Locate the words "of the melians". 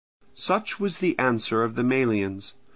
1.63-2.53